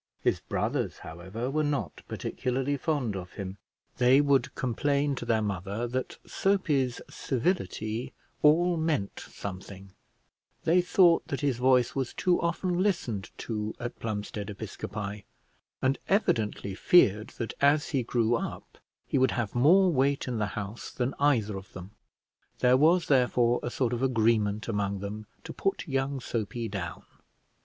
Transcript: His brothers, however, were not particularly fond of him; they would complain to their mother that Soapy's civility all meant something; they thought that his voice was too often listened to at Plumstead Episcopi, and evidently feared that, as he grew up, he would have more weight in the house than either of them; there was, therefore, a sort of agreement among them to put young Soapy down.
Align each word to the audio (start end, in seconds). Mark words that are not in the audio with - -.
His 0.19 0.39
brothers, 0.39 0.97
however, 1.05 1.51
were 1.51 1.63
not 1.63 2.01
particularly 2.07 2.75
fond 2.75 3.15
of 3.15 3.33
him; 3.33 3.59
they 3.97 4.19
would 4.19 4.55
complain 4.55 5.13
to 5.17 5.25
their 5.25 5.43
mother 5.43 5.85
that 5.89 6.17
Soapy's 6.25 7.01
civility 7.07 8.11
all 8.41 8.77
meant 8.77 9.19
something; 9.19 9.93
they 10.63 10.81
thought 10.81 11.27
that 11.27 11.41
his 11.41 11.57
voice 11.57 11.93
was 11.93 12.15
too 12.15 12.41
often 12.41 12.81
listened 12.81 13.29
to 13.37 13.75
at 13.79 13.99
Plumstead 13.99 14.49
Episcopi, 14.49 15.23
and 15.83 15.99
evidently 16.09 16.73
feared 16.73 17.27
that, 17.37 17.53
as 17.61 17.89
he 17.89 18.01
grew 18.01 18.33
up, 18.33 18.79
he 19.05 19.19
would 19.19 19.29
have 19.29 19.53
more 19.53 19.91
weight 19.93 20.27
in 20.27 20.39
the 20.39 20.47
house 20.57 20.91
than 20.91 21.13
either 21.19 21.55
of 21.55 21.73
them; 21.73 21.91
there 22.57 22.75
was, 22.75 23.05
therefore, 23.05 23.59
a 23.61 23.69
sort 23.69 23.93
of 23.93 24.01
agreement 24.01 24.67
among 24.67 24.97
them 24.97 25.27
to 25.43 25.53
put 25.53 25.87
young 25.87 26.19
Soapy 26.19 26.67
down. 26.67 27.03